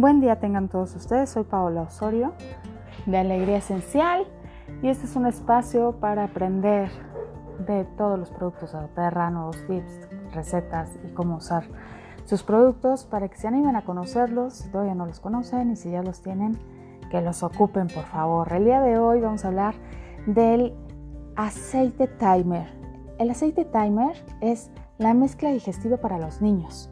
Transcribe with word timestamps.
Buen 0.00 0.22
día 0.22 0.40
tengan 0.40 0.70
todos 0.70 0.96
ustedes, 0.96 1.28
soy 1.28 1.44
Paola 1.44 1.82
Osorio 1.82 2.32
de 3.04 3.18
Alegría 3.18 3.58
Esencial 3.58 4.26
y 4.80 4.88
este 4.88 5.04
es 5.04 5.14
un 5.14 5.26
espacio 5.26 5.92
para 6.00 6.24
aprender 6.24 6.88
de 7.66 7.84
todos 7.98 8.18
los 8.18 8.30
productos 8.30 8.72
de 8.72 8.88
Terra, 8.94 9.28
nuevos 9.28 9.58
tips, 9.66 10.08
recetas 10.32 10.88
y 11.04 11.12
cómo 11.12 11.36
usar 11.36 11.64
sus 12.24 12.42
productos 12.42 13.04
para 13.04 13.28
que 13.28 13.36
se 13.36 13.46
animen 13.46 13.76
a 13.76 13.84
conocerlos 13.84 14.54
si 14.54 14.70
todavía 14.70 14.94
no 14.94 15.04
los 15.04 15.20
conocen 15.20 15.70
y 15.70 15.76
si 15.76 15.90
ya 15.90 16.02
los 16.02 16.22
tienen, 16.22 16.58
que 17.10 17.20
los 17.20 17.42
ocupen 17.42 17.88
por 17.88 18.04
favor. 18.04 18.50
El 18.54 18.64
día 18.64 18.80
de 18.80 18.98
hoy 18.98 19.20
vamos 19.20 19.44
a 19.44 19.48
hablar 19.48 19.74
del 20.24 20.74
aceite 21.36 22.06
timer. 22.06 22.68
El 23.18 23.28
aceite 23.28 23.66
timer 23.66 24.16
es 24.40 24.70
la 24.96 25.12
mezcla 25.12 25.50
digestiva 25.50 25.98
para 25.98 26.18
los 26.18 26.40
niños. 26.40 26.90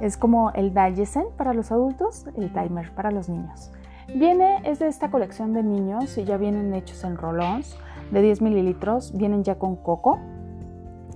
Es 0.00 0.16
como 0.16 0.50
el 0.52 0.72
Digestion 0.72 1.26
para 1.36 1.52
los 1.52 1.70
adultos, 1.70 2.26
el 2.36 2.52
timer 2.52 2.94
para 2.94 3.10
los 3.10 3.28
niños. 3.28 3.70
Viene, 4.14 4.60
es 4.64 4.78
de 4.78 4.88
esta 4.88 5.10
colección 5.10 5.52
de 5.52 5.62
niños 5.62 6.16
y 6.18 6.24
ya 6.24 6.36
vienen 6.36 6.74
hechos 6.74 7.04
en 7.04 7.16
rolons 7.16 7.78
de 8.10 8.22
10 8.22 8.42
mililitros, 8.42 9.16
vienen 9.16 9.44
ya 9.44 9.56
con 9.56 9.76
coco, 9.76 10.18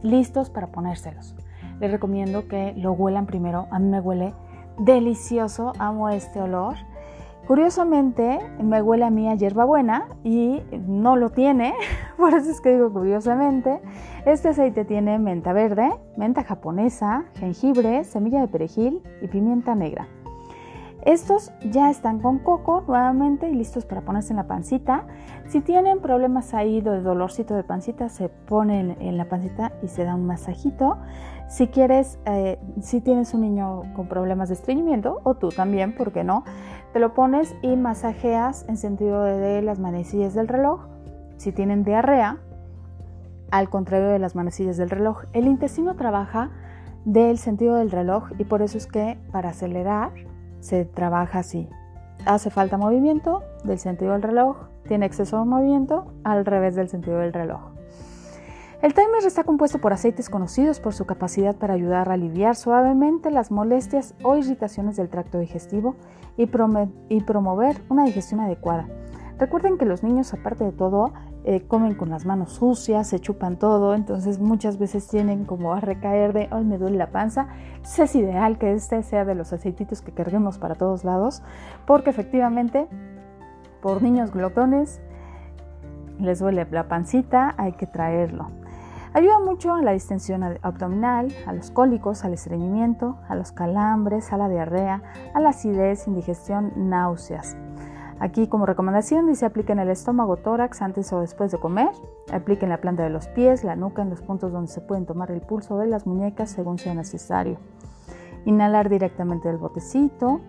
listos 0.02 0.50
para 0.50 0.68
ponérselos. 0.68 1.34
Les 1.80 1.90
recomiendo 1.90 2.46
que 2.46 2.72
lo 2.76 2.92
huelan 2.92 3.26
primero, 3.26 3.66
a 3.70 3.78
mí 3.78 3.88
me 3.88 4.00
huele 4.00 4.34
delicioso, 4.78 5.72
amo 5.78 6.08
este 6.10 6.40
olor 6.40 6.76
Curiosamente, 7.46 8.38
me 8.58 8.80
huele 8.80 9.04
a 9.04 9.10
mí 9.10 9.28
a 9.28 9.34
hierbabuena 9.34 10.08
y 10.24 10.62
no 10.86 11.16
lo 11.16 11.30
tiene, 11.30 11.74
por 12.16 12.32
eso 12.32 12.50
es 12.50 12.60
que 12.62 12.72
digo 12.72 12.90
curiosamente. 12.90 13.80
Este 14.24 14.48
aceite 14.48 14.86
tiene 14.86 15.18
menta 15.18 15.52
verde, 15.52 15.90
menta 16.16 16.42
japonesa, 16.42 17.24
jengibre, 17.34 18.04
semilla 18.04 18.40
de 18.40 18.48
perejil 18.48 19.02
y 19.20 19.28
pimienta 19.28 19.74
negra. 19.74 20.08
Estos 21.04 21.52
ya 21.70 21.90
están 21.90 22.20
con 22.20 22.38
coco 22.38 22.82
nuevamente 22.88 23.50
y 23.50 23.54
listos 23.54 23.84
para 23.84 24.00
ponerse 24.00 24.32
en 24.32 24.38
la 24.38 24.46
pancita. 24.46 25.04
Si 25.48 25.60
tienen 25.60 26.00
problemas 26.00 26.54
ahí 26.54 26.80
de 26.80 27.02
dolorcito 27.02 27.54
de 27.54 27.62
pancita, 27.62 28.08
se 28.08 28.30
ponen 28.30 28.96
en 29.00 29.18
la 29.18 29.28
pancita 29.28 29.72
y 29.82 29.88
se 29.88 30.04
da 30.04 30.14
un 30.14 30.24
masajito. 30.24 30.96
Si 31.46 31.66
quieres, 31.66 32.18
eh, 32.24 32.58
si 32.80 33.02
tienes 33.02 33.34
un 33.34 33.42
niño 33.42 33.82
con 33.94 34.08
problemas 34.08 34.48
de 34.48 34.54
estreñimiento, 34.54 35.20
o 35.24 35.34
tú 35.34 35.50
también, 35.50 35.94
¿por 35.94 36.10
qué 36.10 36.24
no? 36.24 36.42
Te 36.94 37.00
lo 37.00 37.12
pones 37.12 37.56
y 37.60 37.74
masajeas 37.74 38.64
en 38.68 38.76
sentido 38.76 39.24
de 39.24 39.60
las 39.62 39.80
manecillas 39.80 40.32
del 40.32 40.46
reloj. 40.46 40.82
Si 41.38 41.50
tienen 41.50 41.82
diarrea, 41.82 42.38
al 43.50 43.68
contrario 43.68 44.06
de 44.10 44.20
las 44.20 44.36
manecillas 44.36 44.76
del 44.76 44.90
reloj, 44.90 45.24
el 45.32 45.48
intestino 45.48 45.96
trabaja 45.96 46.52
del 47.04 47.38
sentido 47.38 47.74
del 47.74 47.90
reloj 47.90 48.30
y 48.38 48.44
por 48.44 48.62
eso 48.62 48.78
es 48.78 48.86
que 48.86 49.18
para 49.32 49.48
acelerar 49.48 50.12
se 50.60 50.84
trabaja 50.84 51.40
así. 51.40 51.68
Hace 52.26 52.50
falta 52.50 52.78
movimiento 52.78 53.42
del 53.64 53.80
sentido 53.80 54.12
del 54.12 54.22
reloj, 54.22 54.56
tiene 54.86 55.06
exceso 55.06 55.40
de 55.40 55.46
movimiento 55.46 56.12
al 56.22 56.46
revés 56.46 56.76
del 56.76 56.88
sentido 56.88 57.18
del 57.18 57.32
reloj. 57.32 57.60
El 58.84 58.92
timer 58.92 59.24
está 59.24 59.44
compuesto 59.44 59.78
por 59.78 59.94
aceites 59.94 60.28
conocidos 60.28 60.78
por 60.78 60.92
su 60.92 61.06
capacidad 61.06 61.56
para 61.56 61.72
ayudar 61.72 62.10
a 62.10 62.12
aliviar 62.12 62.54
suavemente 62.54 63.30
las 63.30 63.50
molestias 63.50 64.14
o 64.22 64.36
irritaciones 64.36 64.96
del 64.96 65.08
tracto 65.08 65.38
digestivo 65.38 65.96
y, 66.36 66.44
promover 66.48 67.80
una 67.88 68.04
digestión 68.04 68.40
adecuada. 68.40 68.86
Recuerden 69.38 69.78
que 69.78 69.86
los 69.86 70.02
niños, 70.02 70.34
aparte 70.34 70.64
de 70.64 70.72
todo, 70.72 71.14
eh, 71.44 71.62
comen 71.66 71.94
con 71.94 72.10
las 72.10 72.26
manos 72.26 72.52
sucias, 72.52 73.08
se 73.08 73.20
chupan 73.20 73.58
todo, 73.58 73.94
entonces 73.94 74.38
muchas 74.38 74.78
veces 74.78 75.08
tienen 75.08 75.46
como 75.46 75.72
a 75.72 75.80
recaer 75.80 76.34
de, 76.34 76.48
ay, 76.50 76.64
me 76.66 76.76
duele 76.76 76.98
la 76.98 77.10
panza. 77.10 77.48
es 77.82 78.14
ideal 78.14 78.58
que 78.58 78.74
este 78.74 79.02
sea 79.02 79.24
de 79.24 79.34
los 79.34 79.54
aceititos 79.54 80.02
que 80.02 80.12
carguemos 80.12 80.58
para 80.58 80.74
todos 80.74 81.04
lados, 81.04 81.42
porque 81.86 82.10
efectivamente, 82.10 82.86
por 83.80 84.02
niños 84.02 84.30
glotones, 84.30 85.00
les 86.18 86.38
duele 86.38 86.66
la 86.70 86.86
pancita, 86.86 87.54
hay 87.56 87.72
que 87.72 87.86
traerlo. 87.86 88.50
Ayuda 89.16 89.38
mucho 89.38 89.72
a 89.72 89.80
la 89.80 89.92
distensión 89.92 90.42
abdominal, 90.42 91.32
a 91.46 91.52
los 91.52 91.70
cólicos, 91.70 92.24
al 92.24 92.34
estreñimiento, 92.34 93.16
a 93.28 93.36
los 93.36 93.52
calambres, 93.52 94.32
a 94.32 94.36
la 94.36 94.48
diarrea, 94.48 95.04
a 95.32 95.38
la 95.38 95.50
acidez, 95.50 96.08
indigestión, 96.08 96.72
náuseas. 96.90 97.56
Aquí 98.18 98.48
como 98.48 98.66
recomendación 98.66 99.28
dice 99.28 99.46
apliquen 99.46 99.78
el 99.78 99.88
estómago 99.90 100.38
tórax 100.38 100.82
antes 100.82 101.12
o 101.12 101.20
después 101.20 101.52
de 101.52 101.58
comer, 101.58 101.90
apliquen 102.32 102.70
la 102.70 102.80
planta 102.80 103.04
de 103.04 103.10
los 103.10 103.28
pies, 103.28 103.62
la 103.62 103.76
nuca 103.76 104.02
en 104.02 104.10
los 104.10 104.20
puntos 104.20 104.50
donde 104.50 104.72
se 104.72 104.80
pueden 104.80 105.06
tomar 105.06 105.30
el 105.30 105.42
pulso 105.42 105.78
de 105.78 105.86
las 105.86 106.08
muñecas 106.08 106.50
según 106.50 106.78
sea 106.78 106.94
necesario. 106.94 107.58
Inhalar 108.44 108.88
directamente 108.88 109.46
del 109.46 109.58
botecito 109.58 110.40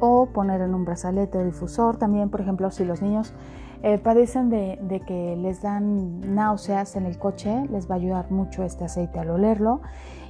o 0.00 0.30
poner 0.32 0.62
en 0.62 0.74
un 0.74 0.86
brazalete 0.86 1.36
o 1.36 1.44
difusor. 1.44 1.98
También, 1.98 2.30
por 2.30 2.40
ejemplo, 2.40 2.70
si 2.70 2.86
los 2.86 3.02
niños 3.02 3.34
eh, 3.82 3.98
padecen 3.98 4.50
de, 4.50 5.02
que 5.06 5.36
les 5.36 5.62
dan 5.62 6.34
náuseas 6.34 6.96
en 6.96 7.06
el 7.06 7.18
coche, 7.18 7.66
les 7.70 7.90
va 7.90 7.94
a 7.94 7.98
ayudar 7.98 8.30
mucho 8.30 8.62
este 8.64 8.84
aceite 8.84 9.18
al 9.18 9.30
olerlo. 9.30 9.80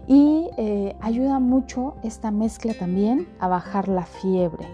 Y 0.07 0.49
eh, 0.57 0.97
ayuda 1.01 1.39
mucho 1.39 1.95
esta 2.03 2.31
mezcla 2.31 2.75
también 2.75 3.29
a 3.39 3.49
bajar 3.49 3.89
la 3.89 4.05
fiebre. 4.05 4.67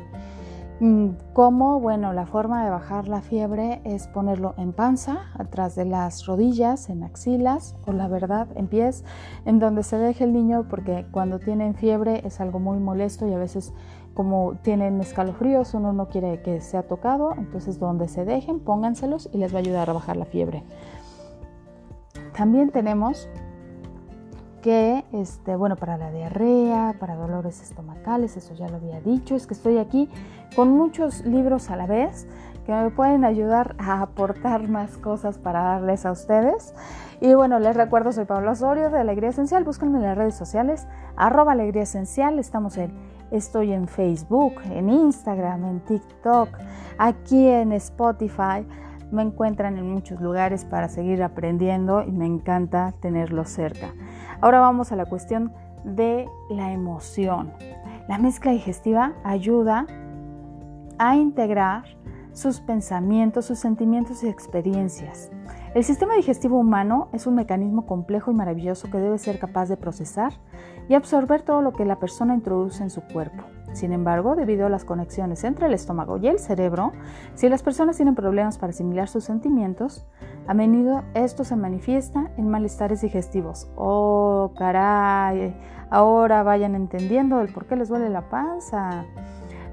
Mm, 0.78 1.12
¿Cómo? 1.32 1.80
Bueno, 1.80 2.12
la 2.12 2.26
forma 2.26 2.62
de 2.62 2.70
bajar 2.70 3.08
la 3.08 3.22
fiebre 3.22 3.80
es 3.84 4.08
ponerlo 4.08 4.54
en 4.58 4.74
panza, 4.74 5.30
atrás 5.38 5.74
de 5.74 5.86
las 5.86 6.26
rodillas, 6.26 6.90
en 6.90 7.02
axilas 7.02 7.76
o 7.86 7.92
la 7.92 8.08
verdad 8.08 8.48
en 8.56 8.66
pies, 8.66 9.02
en 9.46 9.58
donde 9.58 9.82
se 9.82 9.96
deje 9.96 10.24
el 10.24 10.34
niño 10.34 10.66
porque 10.68 11.06
cuando 11.12 11.38
tienen 11.38 11.74
fiebre 11.74 12.26
es 12.26 12.42
algo 12.42 12.58
muy 12.58 12.78
molesto 12.78 13.26
y 13.26 13.32
a 13.32 13.38
veces 13.38 13.72
como 14.12 14.56
tienen 14.62 15.00
escalofríos 15.00 15.72
uno 15.72 15.94
no 15.94 16.08
quiere 16.08 16.42
que 16.42 16.60
sea 16.60 16.82
tocado, 16.82 17.32
entonces 17.38 17.78
donde 17.78 18.06
se 18.08 18.26
dejen 18.26 18.60
pónganselos 18.60 19.30
y 19.32 19.38
les 19.38 19.54
va 19.54 19.58
a 19.58 19.60
ayudar 19.60 19.88
a 19.88 19.94
bajar 19.94 20.18
la 20.18 20.26
fiebre. 20.26 20.62
También 22.36 22.68
tenemos 22.70 23.30
que, 24.62 25.04
este, 25.12 25.56
bueno, 25.56 25.76
para 25.76 25.96
la 25.96 26.10
diarrea, 26.10 26.94
para 26.98 27.14
dolores 27.14 27.62
estomacales, 27.62 28.36
eso 28.36 28.54
ya 28.54 28.68
lo 28.68 28.76
había 28.76 29.00
dicho, 29.00 29.34
es 29.34 29.46
que 29.46 29.54
estoy 29.54 29.78
aquí 29.78 30.08
con 30.54 30.70
muchos 30.70 31.24
libros 31.24 31.70
a 31.70 31.76
la 31.76 31.86
vez 31.86 32.26
que 32.66 32.72
me 32.72 32.90
pueden 32.90 33.24
ayudar 33.24 33.76
a 33.78 34.02
aportar 34.02 34.68
más 34.68 34.98
cosas 34.98 35.38
para 35.38 35.62
darles 35.62 36.04
a 36.04 36.10
ustedes. 36.10 36.74
Y 37.20 37.32
bueno, 37.34 37.60
les 37.60 37.76
recuerdo, 37.76 38.12
soy 38.12 38.24
Pablo 38.24 38.50
Osorio 38.50 38.90
de 38.90 38.98
Alegría 38.98 39.30
Esencial, 39.30 39.62
búsquenme 39.64 39.98
en 39.98 40.04
las 40.04 40.18
redes 40.18 40.34
sociales, 40.34 40.86
arroba 41.16 41.52
Alegría 41.52 41.84
Esencial, 41.84 42.38
estamos 42.38 42.76
en, 42.76 42.92
estoy 43.30 43.72
en 43.72 43.86
Facebook, 43.86 44.54
en 44.70 44.90
Instagram, 44.90 45.64
en 45.64 45.80
TikTok, 45.80 46.48
aquí 46.98 47.46
en 47.46 47.72
Spotify, 47.72 48.66
me 49.10 49.22
encuentran 49.22 49.78
en 49.78 49.90
muchos 49.90 50.20
lugares 50.20 50.64
para 50.64 50.88
seguir 50.88 51.22
aprendiendo 51.22 52.02
y 52.02 52.12
me 52.12 52.26
encanta 52.26 52.92
tenerlos 53.00 53.48
cerca. 53.50 53.94
Ahora 54.40 54.60
vamos 54.60 54.92
a 54.92 54.96
la 54.96 55.06
cuestión 55.06 55.52
de 55.84 56.28
la 56.50 56.72
emoción. 56.72 57.52
La 58.08 58.18
mezcla 58.18 58.52
digestiva 58.52 59.14
ayuda 59.24 59.86
a 60.98 61.16
integrar 61.16 61.84
sus 62.32 62.60
pensamientos, 62.60 63.46
sus 63.46 63.58
sentimientos 63.58 64.22
y 64.22 64.28
experiencias. 64.28 65.30
El 65.74 65.84
sistema 65.84 66.14
digestivo 66.14 66.58
humano 66.58 67.08
es 67.12 67.26
un 67.26 67.34
mecanismo 67.34 67.86
complejo 67.86 68.30
y 68.30 68.34
maravilloso 68.34 68.90
que 68.90 68.98
debe 68.98 69.18
ser 69.18 69.38
capaz 69.38 69.68
de 69.68 69.76
procesar 69.76 70.32
y 70.88 70.94
absorber 70.94 71.42
todo 71.42 71.62
lo 71.62 71.72
que 71.72 71.84
la 71.84 71.98
persona 71.98 72.34
introduce 72.34 72.82
en 72.82 72.90
su 72.90 73.02
cuerpo. 73.02 73.44
Sin 73.76 73.92
embargo, 73.92 74.36
debido 74.36 74.64
a 74.64 74.70
las 74.70 74.86
conexiones 74.86 75.44
entre 75.44 75.66
el 75.66 75.74
estómago 75.74 76.16
y 76.16 76.28
el 76.28 76.38
cerebro, 76.38 76.92
si 77.34 77.50
las 77.50 77.62
personas 77.62 77.96
tienen 77.96 78.14
problemas 78.14 78.56
para 78.56 78.70
asimilar 78.70 79.06
sus 79.06 79.24
sentimientos, 79.24 80.06
a 80.46 80.54
menudo 80.54 81.02
esto 81.12 81.44
se 81.44 81.56
manifiesta 81.56 82.30
en 82.38 82.48
malestares 82.48 83.02
digestivos. 83.02 83.68
Oh, 83.76 84.52
caray, 84.56 85.54
ahora 85.90 86.42
vayan 86.42 86.74
entendiendo 86.74 87.42
el 87.42 87.52
por 87.52 87.66
qué 87.66 87.76
les 87.76 87.90
duele 87.90 88.08
la 88.08 88.30
panza. 88.30 89.04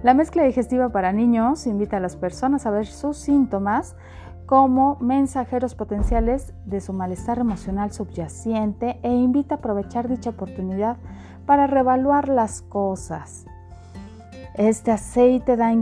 La 0.03 0.13
mezcla 0.13 0.43
digestiva 0.43 0.89
para 0.89 1.13
niños 1.13 1.65
invita 1.65 1.95
a 1.95 2.01
las 2.01 2.17
personas 2.17 2.65
a 2.65 2.71
ver 2.71 2.87
sus 2.87 3.15
síntomas 3.15 3.95
como 4.45 4.97
mensajeros 4.99 5.75
potenciales 5.75 6.53
de 6.65 6.81
su 6.81 6.91
malestar 6.91 7.39
emocional 7.39 7.93
subyacente 7.93 8.99
e 9.01 9.13
invita 9.13 9.55
a 9.55 9.57
aprovechar 9.59 10.09
dicha 10.09 10.31
oportunidad 10.31 10.97
para 11.45 11.67
reevaluar 11.67 12.27
las 12.27 12.61
cosas. 12.63 13.45
Este 14.55 14.91
aceite 14.91 15.57
da 15.57 15.73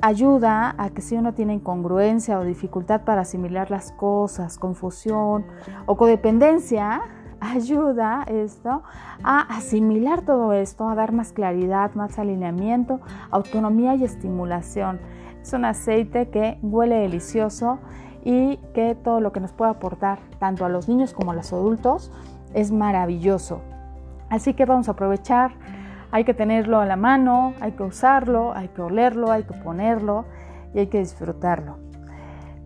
ayuda 0.00 0.74
a 0.78 0.90
que 0.90 1.02
si 1.02 1.16
uno 1.16 1.34
tiene 1.34 1.54
incongruencia 1.54 2.38
o 2.38 2.44
dificultad 2.44 3.02
para 3.02 3.22
asimilar 3.22 3.70
las 3.70 3.92
cosas, 3.92 4.58
confusión 4.58 5.44
o 5.84 5.96
codependencia, 5.96 7.02
ayuda 7.40 8.24
esto 8.28 8.82
a 9.22 9.40
asimilar 9.54 10.22
todo 10.22 10.54
esto, 10.54 10.88
a 10.88 10.94
dar 10.94 11.12
más 11.12 11.32
claridad, 11.32 11.94
más 11.94 12.18
alineamiento, 12.18 13.00
autonomía 13.30 13.94
y 13.94 14.04
estimulación. 14.04 14.98
Es 15.42 15.52
un 15.52 15.66
aceite 15.66 16.30
que 16.30 16.58
huele 16.62 16.96
delicioso 16.96 17.78
y 18.24 18.56
que 18.74 18.94
todo 18.94 19.20
lo 19.20 19.30
que 19.32 19.40
nos 19.40 19.52
puede 19.52 19.72
aportar 19.72 20.18
tanto 20.38 20.64
a 20.64 20.68
los 20.68 20.88
niños 20.88 21.12
como 21.12 21.32
a 21.32 21.34
los 21.34 21.52
adultos 21.52 22.10
es 22.54 22.72
maravilloso. 22.72 23.60
Así 24.30 24.54
que 24.54 24.64
vamos 24.64 24.88
a 24.88 24.92
aprovechar 24.92 25.52
Hay 26.10 26.24
que 26.24 26.34
tenerlo 26.34 26.80
a 26.80 26.86
la 26.86 26.96
mano, 26.96 27.54
hay 27.60 27.72
que 27.72 27.82
usarlo, 27.82 28.52
hay 28.54 28.68
que 28.68 28.82
olerlo, 28.82 29.30
hay 29.30 29.42
que 29.42 29.54
ponerlo 29.54 30.24
y 30.74 30.80
hay 30.80 30.86
que 30.86 30.98
disfrutarlo. 30.98 31.78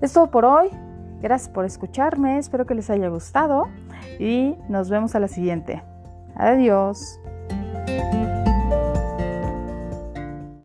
Es 0.01 0.13
todo 0.13 0.31
por 0.31 0.45
hoy. 0.45 0.69
Gracias 1.21 1.51
por 1.51 1.67
escucharme, 1.67 2.39
espero 2.39 2.65
que 2.65 2.75
les 2.75 2.89
haya 2.89 3.09
gustado 3.09 3.69
y 4.19 4.57
nos 4.69 4.89
vemos 4.89 5.15
a 5.15 5.21
la 5.21 5.29
siguiente. 5.29 5.83
Adiós. 6.35 7.21